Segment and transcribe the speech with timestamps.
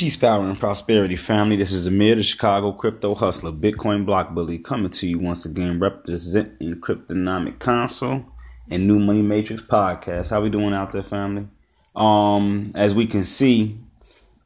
[0.00, 1.56] Peace, power, and prosperity, family.
[1.56, 5.78] This is Amir, the Chicago crypto hustler, Bitcoin block bully, coming to you once again,
[5.78, 8.24] representing Cryptonomic Council
[8.70, 10.30] and New Money Matrix podcast.
[10.30, 11.48] How we doing out there, family?
[11.94, 13.76] Um, as we can see,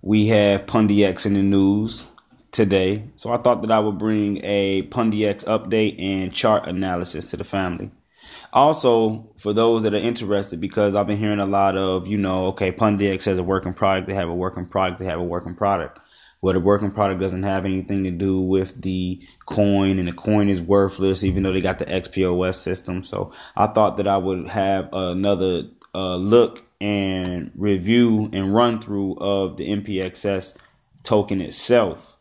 [0.03, 2.05] we have X in the news
[2.51, 7.37] today, so I thought that I would bring a X update and chart analysis to
[7.37, 7.93] the family.
[8.53, 12.47] Also, for those that are interested, because I've been hearing a lot of, you know,
[12.47, 15.25] okay, Pundi X has a working product, they have a working product, they have a
[15.25, 16.01] working product.
[16.41, 20.49] Well, the working product doesn't have anything to do with the coin, and the coin
[20.49, 23.03] is worthless, even though they got the XPOS system.
[23.03, 29.15] So I thought that I would have another uh, look and review and run through
[29.15, 30.57] of the NPXS
[31.03, 32.19] token itself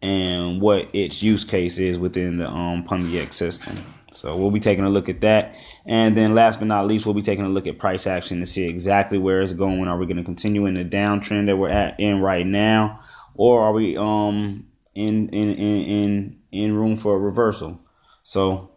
[0.00, 3.74] and what its use case is within the um, Pundi X system.
[4.10, 5.54] So we'll be taking a look at that.
[5.84, 8.46] And then last but not least, we'll be taking a look at price action to
[8.46, 9.86] see exactly where it's going.
[9.86, 13.00] Are we going to continue in the downtrend that we're at in right now?
[13.34, 17.80] Or are we um in in in in, in room for a reversal?
[18.22, 18.70] So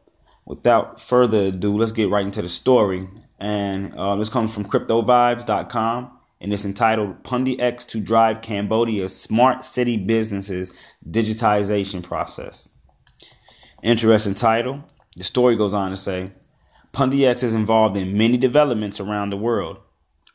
[0.46, 3.08] without further ado, let's get right into the story.
[3.40, 9.64] And uh, this comes from cryptovibes.com and it's entitled Pundi X to drive Cambodia's smart
[9.64, 10.72] city businesses
[11.10, 12.68] digitization process.
[13.84, 14.84] Interesting title.
[15.18, 16.32] The story goes on to say
[16.98, 19.80] X is involved in many developments around the world.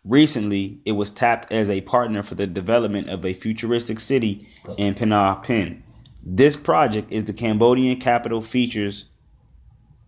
[0.04, 4.46] Recently, it was tapped as a partner for the development of a futuristic city
[4.78, 5.82] in Phnom Penh.
[6.22, 9.06] This project is the Cambodian capital features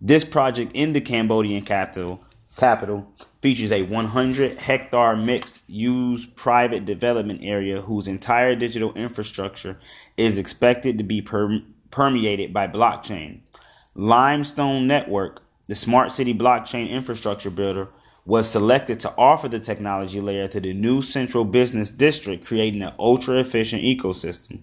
[0.01, 2.23] this project in the Cambodian capital
[2.57, 9.79] capital features a 100 hectare mixed use private development area whose entire digital infrastructure
[10.17, 13.41] is expected to be per- permeated by blockchain.
[13.99, 17.89] Limestone Network, the smart city blockchain infrastructure builder,
[18.25, 22.93] was selected to offer the technology layer to the new central business district, creating an
[23.01, 24.61] ultra efficient ecosystem.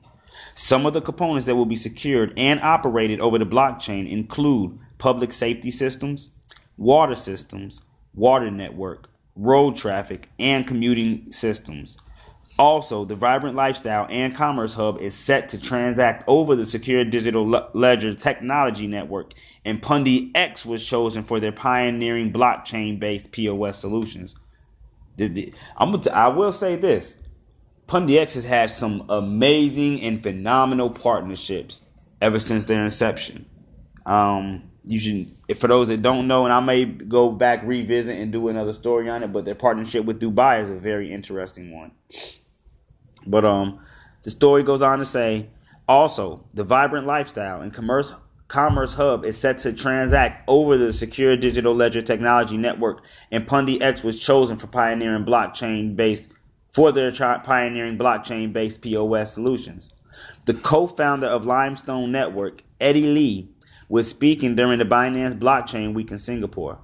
[0.54, 5.34] Some of the components that will be secured and operated over the blockchain include public
[5.34, 6.30] safety systems,
[6.78, 7.82] water systems,
[8.14, 11.98] water network, road traffic, and commuting systems.
[12.58, 17.46] Also, the Vibrant Lifestyle and Commerce Hub is set to transact over the Secure Digital
[17.74, 19.34] Ledger Technology Network,
[19.66, 24.36] and Pundi X was chosen for their pioneering blockchain based POS solutions.
[25.20, 27.18] I'm t- I will say this
[27.88, 31.82] Pundi X has had some amazing and phenomenal partnerships
[32.22, 33.46] ever since their inception.
[34.06, 38.32] Um, you should, for those that don't know, and I may go back, revisit, and
[38.32, 41.92] do another story on it, but their partnership with Dubai is a very interesting one.
[43.26, 43.80] But um,
[44.24, 45.50] the story goes on to say,
[45.88, 48.14] also, the vibrant lifestyle and commerce
[48.48, 53.82] Commerce Hub is set to transact over the secure digital ledger technology network, and Pundi
[53.82, 56.32] X was chosen for pioneering blockchain based
[56.70, 59.94] for their pioneering blockchain based POS solutions.
[60.46, 63.50] The co-founder of Limestone Network, Eddie Lee,
[63.90, 66.78] was speaking during the Binance Blockchain Week in Singapore.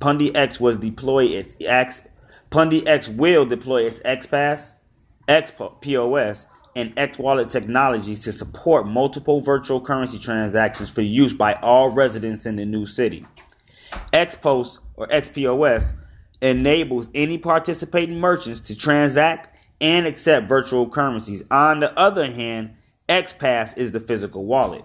[0.00, 2.06] Pundi X was deployed its X.
[2.50, 4.74] Pundi X will deploy its XPass
[5.30, 11.88] XPOS, and X Wallet technologies to support multiple virtual currency transactions for use by all
[11.88, 13.24] residents in the new city.
[14.12, 15.94] XPOS or XPOS
[16.42, 21.44] enables any participating merchants to transact and accept virtual currencies.
[21.50, 22.74] On the other hand,
[23.08, 24.84] XPass is the physical wallet.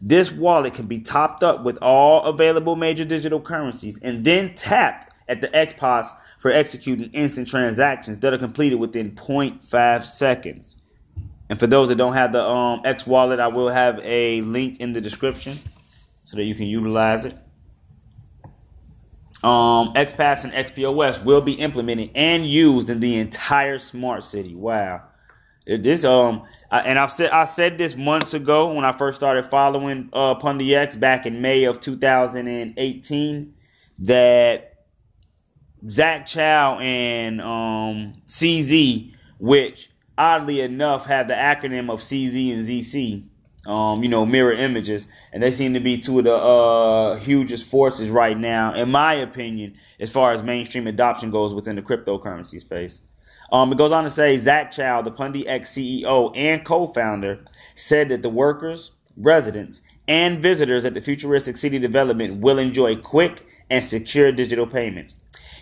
[0.00, 5.12] This wallet can be topped up with all available major digital currencies and then tapped
[5.30, 6.08] at the XPOS
[6.38, 10.76] for executing instant transactions that are completed within 0.5 seconds.
[11.48, 14.80] And for those that don't have the um, X wallet, I will have a link
[14.80, 15.54] in the description
[16.24, 17.34] so that you can utilize it.
[19.42, 24.54] Um, XPass and XPOS will be implemented and used in the entire smart city.
[24.54, 25.02] Wow.
[25.66, 29.44] This um I, and I've said I said this months ago when I first started
[29.44, 33.54] following uh X back in May of 2018
[34.00, 34.69] that
[35.88, 43.26] Zach Chow and um, CZ, which oddly enough have the acronym of CZ and ZC.
[43.66, 47.66] Um, you know, mirror images, and they seem to be two of the uh, hugest
[47.66, 52.58] forces right now, in my opinion, as far as mainstream adoption goes within the cryptocurrency
[52.58, 53.02] space.
[53.52, 57.44] Um, it goes on to say Zach Chow, the Pundi X CEO and co-founder,
[57.74, 63.46] said that the workers, residents, and visitors at the futuristic city development will enjoy quick
[63.68, 65.16] and secure digital payments.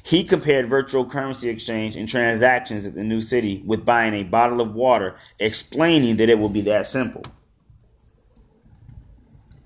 [0.09, 4.63] He compared virtual currency exchange and transactions at the new city with buying a bottle
[4.63, 7.21] of water, explaining that it will be that simple.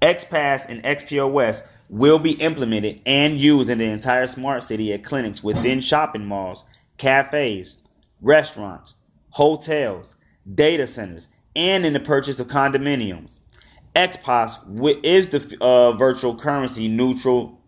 [0.00, 5.44] XPass and XPOS will be implemented and used in the entire smart city at clinics
[5.44, 6.64] within shopping malls,
[6.96, 7.78] cafes,
[8.20, 8.96] restaurants,
[9.30, 10.16] hotels,
[10.52, 13.38] data centers, and in the purchase of condominiums.
[13.94, 17.60] XPOS is the uh, virtual currency neutral.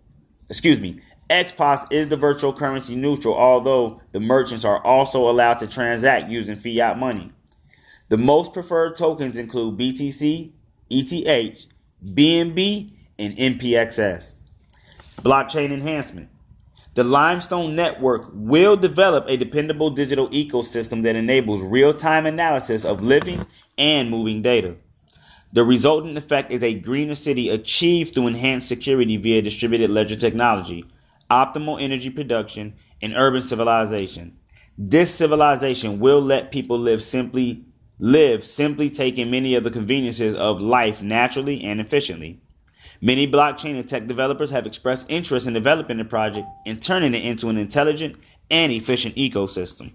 [0.50, 1.00] Excuse me.
[1.30, 6.56] XPOS is the virtual currency neutral, although the merchants are also allowed to transact using
[6.56, 7.32] fiat money.
[8.08, 10.52] The most preferred tokens include BTC,
[10.90, 11.66] ETH,
[12.04, 14.34] BNB, and NPXS.
[15.22, 16.28] Blockchain enhancement.
[16.92, 23.02] The Limestone Network will develop a dependable digital ecosystem that enables real time analysis of
[23.02, 23.46] living
[23.78, 24.76] and moving data.
[25.52, 30.84] The resultant effect is a greener city achieved through enhanced security via distributed ledger technology,
[31.30, 34.36] optimal energy production, and urban civilization.
[34.76, 37.64] This civilization will let people live simply
[37.98, 42.40] live simply taking many of the conveniences of life naturally and efficiently.
[43.00, 47.24] Many blockchain and tech developers have expressed interest in developing the project and turning it
[47.24, 48.16] into an intelligent
[48.50, 49.92] and efficient ecosystem.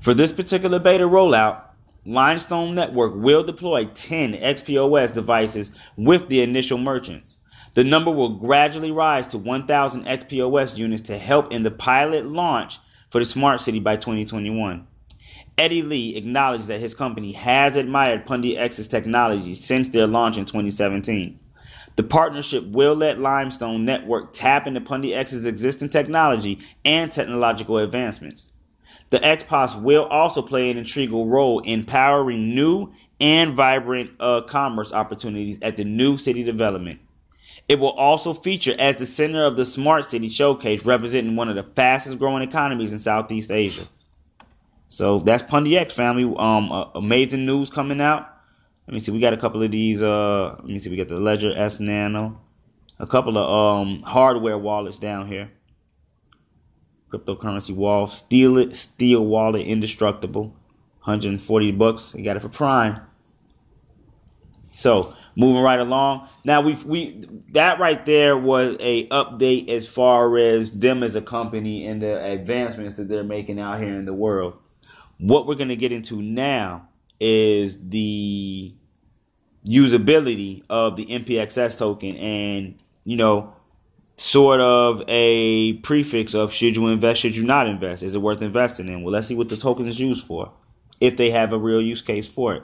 [0.00, 1.62] For this particular beta rollout,
[2.04, 7.38] Limestone Network will deploy 10 XPOS devices with the initial merchants.
[7.76, 12.78] The number will gradually rise to 1,000 XPOS units to help in the pilot launch
[13.10, 14.86] for the smart city by 2021.
[15.58, 20.46] Eddie Lee acknowledged that his company has admired Pundi X's technology since their launch in
[20.46, 21.38] 2017.
[21.96, 28.54] The partnership will let Limestone Network tap into Pundi X's existing technology and technological advancements.
[29.10, 34.94] The XPOS will also play an integral role in powering new and vibrant uh, commerce
[34.94, 37.00] opportunities at the new city development.
[37.68, 41.56] It will also feature as the center of the Smart City Showcase, representing one of
[41.56, 43.84] the fastest growing economies in Southeast Asia.
[44.88, 46.24] So that's Pundi X family.
[46.38, 48.32] Um, uh, amazing news coming out.
[48.86, 49.10] Let me see.
[49.10, 50.00] We got a couple of these.
[50.00, 50.90] Uh, let me see.
[50.90, 52.40] We got the Ledger S Nano,
[52.98, 55.50] a couple of um hardware wallets down here.
[57.10, 60.54] Cryptocurrency wall, steal it, steel wallet, indestructible,
[61.02, 62.14] 140 bucks.
[62.14, 63.00] You got it for Prime.
[64.72, 66.28] So moving right along.
[66.44, 71.22] Now we we that right there was a update as far as them as a
[71.22, 74.58] company and the advancements that they're making out here in the world.
[75.18, 76.88] What we're going to get into now
[77.20, 78.74] is the
[79.66, 83.52] usability of the NPXS token and you know
[84.16, 88.40] sort of a prefix of should you invest should you not invest is it worth
[88.40, 90.52] investing in well let's see what the token is used for
[91.00, 92.62] if they have a real use case for it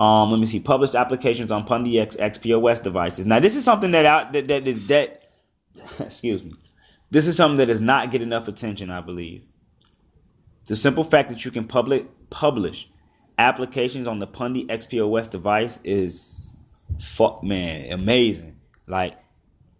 [0.00, 0.60] um, let me see.
[0.60, 3.26] Published applications on Pundi X XPOS devices.
[3.26, 5.30] Now, this is something that I, that, that, that, that
[6.00, 6.52] excuse me.
[7.10, 9.44] This is something that does not get enough attention, I believe.
[10.66, 12.88] The simple fact that you can public publish
[13.36, 16.48] applications on the Pundi XPOS device is
[16.98, 18.56] fuck man, amazing.
[18.86, 19.18] Like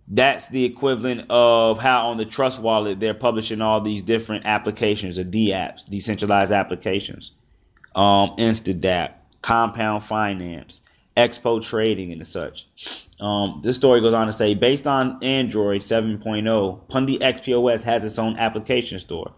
[0.07, 5.19] that's the equivalent of how on the Trust Wallet they're publishing all these different applications
[5.19, 7.33] or D apps, decentralized applications.
[7.95, 10.81] Um, InstaDApp, compound finance,
[11.17, 12.69] expo trading, and such.
[13.21, 18.19] Um, this story goes on to say, based on Android 7.0, Pundi XPOS has its
[18.19, 19.33] own application store.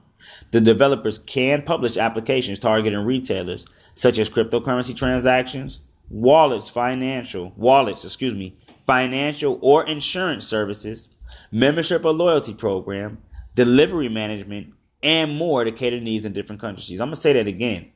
[0.52, 3.64] The developers can publish applications targeting retailers
[3.94, 8.56] such as cryptocurrency transactions, wallets, financial wallets, excuse me,
[8.86, 11.08] financial or insurance services,
[11.50, 13.18] membership or loyalty program,
[13.54, 14.72] delivery management,
[15.02, 17.00] and more to cater needs in different countries.
[17.00, 17.90] I'm gonna say that again.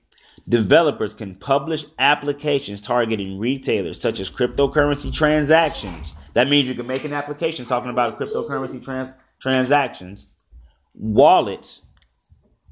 [0.48, 6.14] Developers can publish applications targeting retailers such as cryptocurrency transactions.
[6.34, 10.28] That means you can make an application talking about cryptocurrency trans- transactions,
[10.94, 11.82] wallets,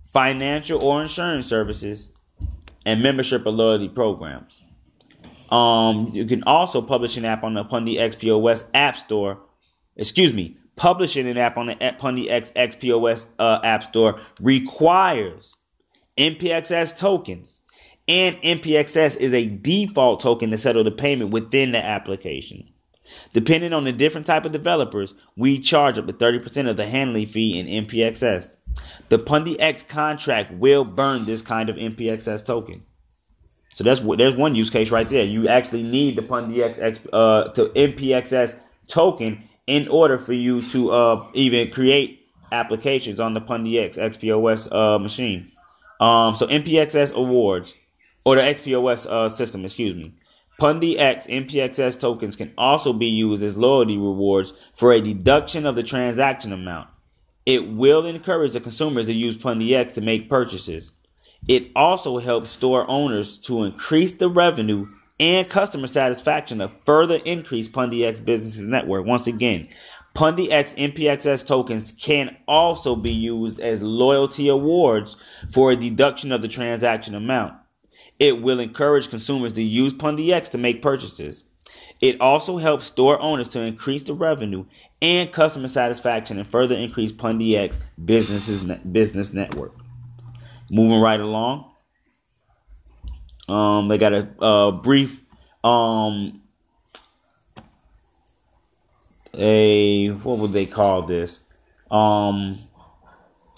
[0.04, 2.12] financial or insurance services,
[2.86, 4.62] and membership or loyalty programs.
[5.50, 9.40] Um, you can also publish an app on the Pundi XPOS App Store.
[9.96, 15.56] Excuse me, publishing an app on the Pundi X XPOS uh, App Store requires
[16.16, 17.60] NPXS tokens
[18.06, 22.68] and NPXS is a default token to settle the payment within the application.
[23.32, 27.26] Depending on the different type of developers, we charge up to 30% of the handling
[27.26, 28.56] fee in NPXS.
[29.08, 32.82] The Pundi X contract will burn this kind of NPXS token.
[33.74, 35.24] So that's there's one use case right there.
[35.24, 40.92] You actually need the Pundi X uh, to NPXS token in order for you to
[40.92, 45.46] uh, even create applications on the Pundi X XPOS uh, machine.
[46.00, 47.74] Um, so NPXS awards
[48.24, 50.14] or the XPOS uh, system, excuse me.
[50.60, 55.74] Pundi X NPXS tokens can also be used as loyalty rewards for a deduction of
[55.74, 56.88] the transaction amount.
[57.44, 60.92] It will encourage the consumers to use Pundi X to make purchases.
[61.48, 64.86] It also helps store owners to increase the revenue
[65.20, 69.04] and customer satisfaction to further increase Pundi X business's network.
[69.06, 69.68] Once again,
[70.14, 75.16] Pundi X NPXS tokens can also be used as loyalty awards
[75.50, 77.54] for a deduction of the transaction amount.
[78.18, 81.44] It will encourage consumers to use Pundi X to make purchases.
[82.00, 84.66] It also helps store owners to increase the revenue
[85.00, 89.74] and customer satisfaction and further increase Pundi X businesses business network.
[90.70, 91.70] Moving right along,
[93.48, 95.20] um, they got a, a brief
[95.62, 96.40] um
[99.36, 101.40] a what would they call this?
[101.90, 102.60] Um,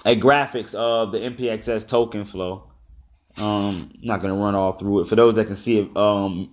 [0.04, 2.70] a graphics of the NPXS token flow.
[3.38, 5.08] Um, I'm not gonna run all through it.
[5.08, 6.50] For those that can see it, um,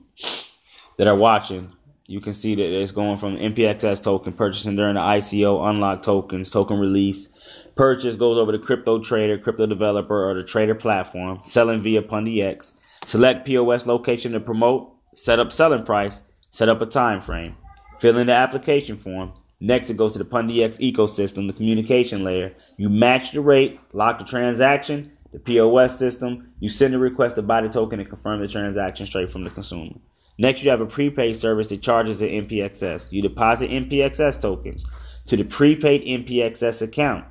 [0.97, 1.71] that are watching,
[2.07, 6.51] you can see that it's going from NPXS token purchasing during the ICO, unlock tokens,
[6.51, 7.29] token release.
[7.75, 12.43] Purchase goes over to crypto trader, crypto developer, or the trader platform, selling via Pundi
[12.43, 12.73] X.
[13.05, 17.55] Select POS location to promote, set up selling price, set up a time frame.
[17.99, 19.33] Fill in the application form.
[19.59, 22.53] Next, it goes to the Pundi X ecosystem, the communication layer.
[22.77, 26.53] You match the rate, lock the transaction, the POS system.
[26.59, 29.49] You send a request to buy the token and confirm the transaction straight from the
[29.49, 29.95] consumer.
[30.37, 33.11] Next, you have a prepaid service that charges an NPXS.
[33.11, 34.85] You deposit NPXS tokens
[35.27, 37.25] to the prepaid NPXS account.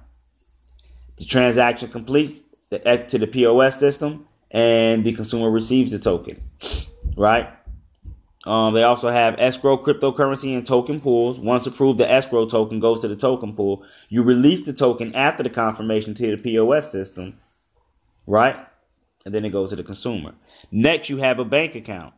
[1.16, 6.42] The transaction completes to the POS system, and the consumer receives the token.
[7.16, 7.50] Right?
[8.44, 11.38] Um, they also have escrow cryptocurrency and token pools.
[11.38, 13.85] Once approved, the escrow token goes to the token pool.
[14.09, 17.38] You release the token after the confirmation to the POS system,
[18.26, 18.57] right?
[19.25, 20.35] And then it goes to the consumer.
[20.71, 22.14] Next, you have a bank account,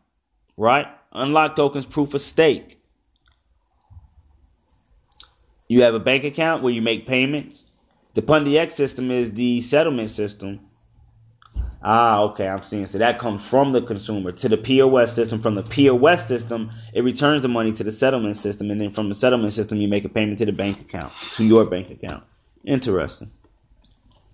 [0.57, 0.87] right?
[1.13, 2.81] Unlock tokens proof of stake.
[5.69, 7.71] You have a bank account where you make payments.
[8.15, 10.61] The Pundi system is the settlement system
[11.87, 12.87] Ah, okay, I'm seeing.
[12.87, 15.39] So that comes from the consumer to the POS system.
[15.39, 19.11] From the POS system, it returns the money to the settlement system, and then from
[19.11, 22.25] the settlement system, you make a payment to the bank account, to your bank account.
[22.65, 23.31] Interesting.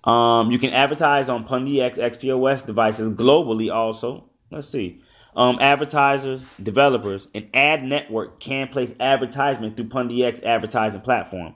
[0.05, 3.73] Um, you can advertise on Pundi X XPOS devices globally.
[3.73, 5.03] Also, let's see.
[5.37, 11.55] Um, advertisers, developers, and ad network can place advertisement through Pundi X advertising platform.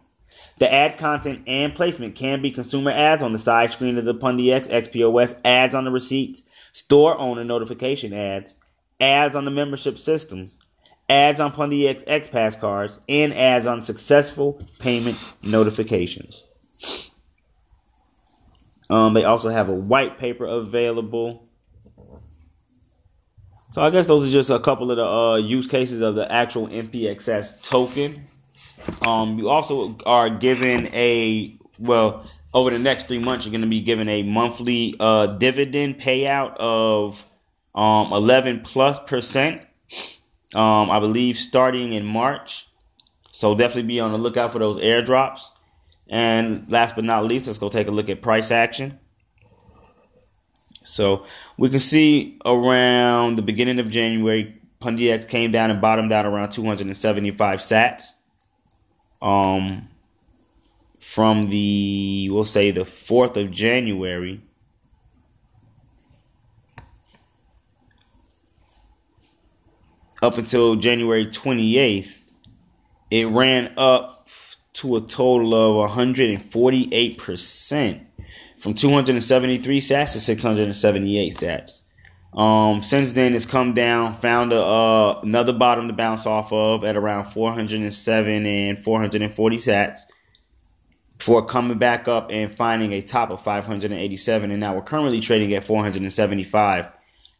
[0.59, 4.15] The ad content and placement can be consumer ads on the side screen of the
[4.15, 8.57] Pundi X XPOS, ads on the receipts, store owner notification ads,
[9.01, 10.61] ads on the membership systems,
[11.09, 16.43] ads on Pundi X XPass cards, and ads on successful payment notifications.
[18.91, 21.49] Um, they also have a white paper available.
[23.73, 26.31] So I guess those are just a couple of the uh, use cases of the
[26.31, 28.25] actual NPXS token.
[29.03, 33.45] Um, you also are given a well over the next three months.
[33.45, 37.27] You're going to be given a monthly uh, dividend payout of
[37.75, 39.63] um, 11 plus percent.
[40.55, 42.69] Um, I believe starting in March.
[43.33, 45.51] So definitely be on the lookout for those airdrops.
[46.09, 48.99] And last but not least, let's go take a look at price action.
[50.83, 51.25] So
[51.57, 56.27] we can see around the beginning of January, Pundi X came down and bottomed out
[56.27, 58.13] around 275 sats
[59.23, 59.89] um,
[60.99, 64.43] from the, we'll say, the 4th of January.
[70.23, 72.23] Up until January 28th,
[73.11, 74.14] it ran up
[74.75, 78.01] to a total of 148%
[78.59, 81.81] from 273 sats to 678 sats.
[82.39, 86.85] Um, since then, it's come down, found a, uh, another bottom to bounce off of
[86.85, 90.01] at around 407 and 440 sats
[91.17, 94.51] before coming back up and finding a top of 587.
[94.51, 96.91] And now we're currently trading at 475.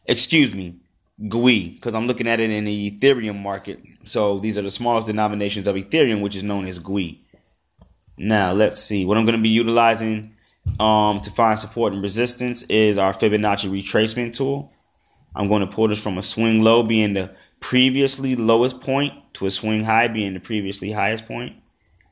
[0.05, 0.77] Excuse me,
[1.23, 3.81] gwei, because I'm looking at it in the Ethereum market.
[4.05, 7.19] So these are the smallest denominations of Ethereum, which is known as gwei.
[8.17, 9.05] Now, let's see.
[9.05, 10.35] What I'm going to be utilizing
[10.79, 14.71] um, to find support and resistance is our Fibonacci retracement tool.
[15.35, 19.45] I'm going to pull this from a swing low being the previously lowest point to
[19.45, 21.55] a swing high being the previously highest point.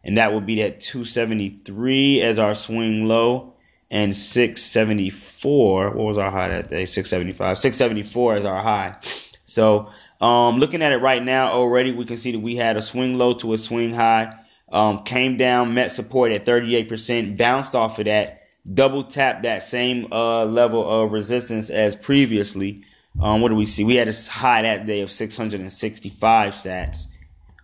[0.03, 3.53] And that would be that 273 as our swing low
[3.89, 5.91] and 674.
[5.91, 6.85] What was our high that day?
[6.85, 7.57] 675.
[7.57, 8.97] 674 as our high.
[9.45, 12.81] So, um, looking at it right now already, we can see that we had a
[12.81, 14.33] swing low to a swing high.
[14.73, 18.41] Um, came down, met support at 38%, bounced off of that,
[18.73, 22.83] double tapped that same uh, level of resistance as previously
[23.19, 23.83] um, what do we see?
[23.83, 27.07] We had a high that day of 665 sats.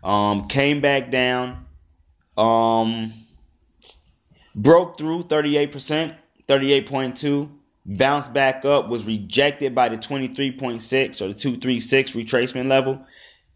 [0.03, 1.65] Um, came back down.
[2.37, 3.11] Um,
[4.55, 6.15] broke through 38%,
[6.47, 7.49] 38.2.
[7.85, 13.03] Bounced back up, was rejected by the 23.6 or the 236 retracement level.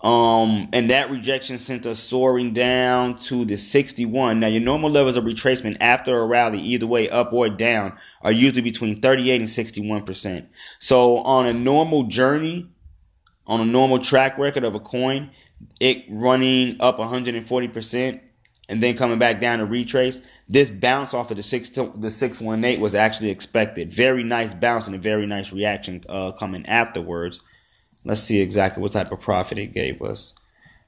[0.04, 4.42] Um, and that rejection sent us soaring down to the 61.
[4.42, 8.32] Now, your normal levels of retracement after a rally, either way, up or down, are
[8.32, 10.48] usually between 38 and 61%.
[10.80, 12.70] So on a normal journey,
[13.48, 15.32] on a normal track record of a coin,
[15.80, 18.20] it running up 140%
[18.70, 22.40] and then coming back down to retrace, this bounce off of the six the six
[22.40, 23.92] one eight was actually expected.
[23.92, 27.42] Very nice bounce and a very nice reaction uh, coming afterwards.
[28.06, 30.36] Let's see exactly what type of profit it gave us.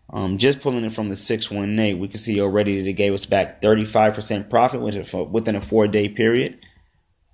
[0.10, 3.26] Um, just pulling it from the 618, we can see already that it gave us
[3.26, 4.82] back 35% profit
[5.32, 6.60] within a four day period.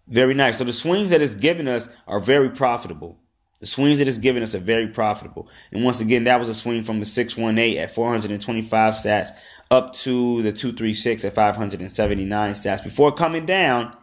[0.08, 0.58] Very nice.
[0.58, 3.18] So the swings that it's given us are very profitable.
[3.60, 5.48] The swings that it's given us are very profitable.
[5.72, 9.30] And once again, that was a swing from the 618 at 425 sats
[9.70, 13.96] up to the 236 at 579 sats before coming down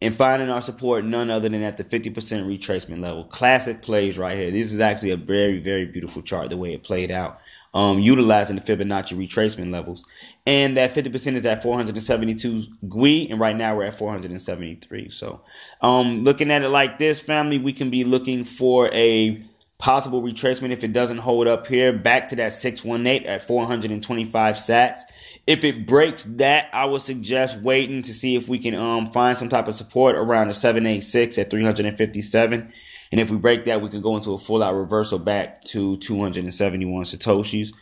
[0.00, 3.24] and finding our support none other than at the 50% retracement level.
[3.24, 4.50] Classic plays right here.
[4.50, 7.40] This is actually a very, very beautiful chart the way it played out
[7.74, 10.04] um, utilizing the Fibonacci retracement levels.
[10.46, 15.10] And that 50% is at 472 gwei, and right now we're at 473.
[15.10, 15.42] So,
[15.80, 19.42] um, looking at it like this, family, we can be looking for a
[19.78, 24.98] possible retracement if it doesn't hold up here back to that 618 at 425 sats.
[25.46, 29.38] If it breaks that, I would suggest waiting to see if we can um, find
[29.38, 32.72] some type of support around the 786 at 357.
[33.10, 35.96] And if we break that, we can go into a full out reversal back to
[35.96, 37.72] 271 Satoshis.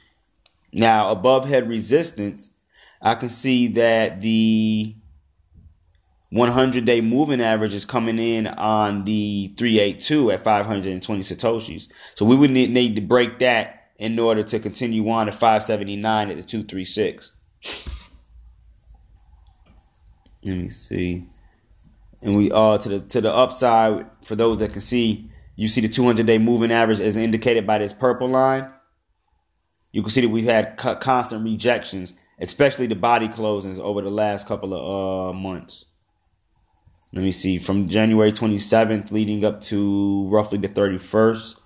[0.72, 2.50] Now, above head resistance,
[3.00, 4.94] I can see that the
[6.30, 11.88] 100 day moving average is coming in on the 382 at 520 Satoshis.
[12.14, 16.30] So we would need, need to break that in order to continue on to 579
[16.30, 17.32] at the 236.
[20.42, 21.28] Let me see
[22.22, 25.30] and we are to the to the upside for those that can see.
[25.54, 28.70] You see the 200 day moving average as indicated by this purple line.
[29.92, 34.46] You can see that we've had constant rejections, especially the body closings over the last
[34.46, 35.86] couple of uh, months.
[37.16, 41.58] Let me see from January 27th leading up to roughly the 31st.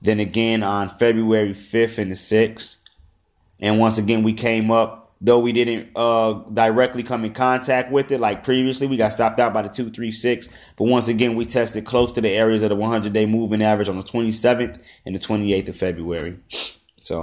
[0.00, 2.76] Then again on February 5th and the 6th.
[3.60, 8.12] And once again, we came up though we didn't uh, directly come in contact with
[8.12, 8.86] it like previously.
[8.86, 10.74] We got stopped out by the 236.
[10.76, 13.88] But once again, we tested close to the areas of the 100 day moving average
[13.88, 16.38] on the 27th and the 28th of February.
[17.04, 17.22] So,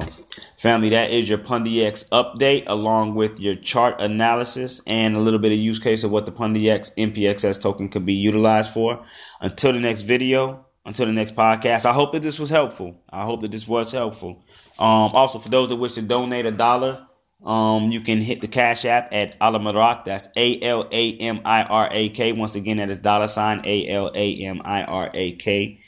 [0.57, 5.51] family, that is your PundiX update along with your chart analysis and a little bit
[5.51, 9.01] of use case of what the PundiX NPXS token could be utilized for.
[9.39, 13.01] Until the next video, until the next podcast, I hope that this was helpful.
[13.09, 14.45] I hope that this was helpful.
[14.77, 17.07] Um, also, for those that wish to donate a dollar,
[17.43, 20.03] um, you can hit the Cash App at Alamirak.
[20.05, 22.33] That's A L A M I R A K.
[22.33, 25.80] Once again, that is dollar sign A L A M I R A K.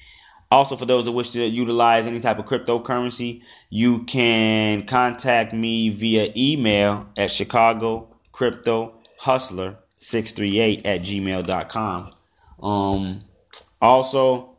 [0.54, 5.90] Also, for those that wish to utilize any type of cryptocurrency, you can contact me
[5.90, 12.14] via email at Chicago Crypto Hustler 638 at gmail.com.
[12.62, 13.22] Um,
[13.82, 14.52] also,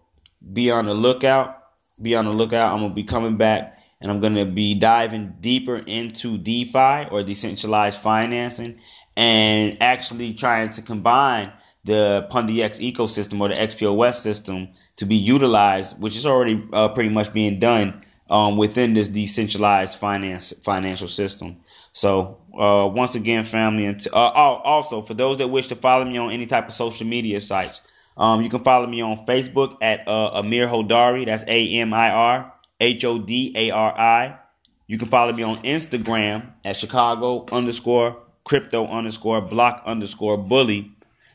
[0.53, 1.63] be on the lookout.
[2.03, 2.73] Be on the lookout.
[2.73, 7.07] I'm going to be coming back and I'm going to be diving deeper into DeFi
[7.13, 8.81] or decentralized financing
[9.17, 11.53] and actually trying to combine
[11.85, 17.11] the PundiX ecosystem or the XPOS system to be utilized, which is already uh, pretty
[17.11, 21.57] much being done um, within this decentralized finance financial system.
[21.93, 26.05] So uh, once again, family, and t- uh, also for those that wish to follow
[26.05, 29.77] me on any type of social media sites, um, you can follow me on Facebook
[29.83, 31.27] at uh, Amir Hodari.
[31.27, 34.39] That's A M I R H O D A R I.
[34.87, 40.93] You can follow me on Instagram at Chicago underscore crypto underscore block underscore bully.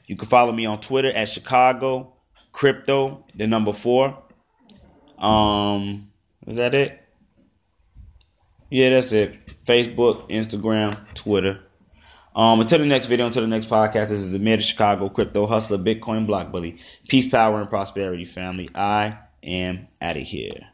[0.07, 2.13] You can follow me on Twitter at Chicago
[2.51, 4.21] crypto, the number four.
[5.17, 6.12] Um,
[6.47, 7.01] is that it?
[8.69, 9.63] Yeah, that's it.
[9.65, 11.59] Facebook, Instagram, Twitter.
[12.35, 15.47] Um, until the next video, until the next podcast, this is the Mid Chicago Crypto
[15.47, 16.79] Hustler, Bitcoin Block Bully.
[17.07, 18.69] Peace, power, and prosperity, family.
[18.75, 20.69] I am out of here.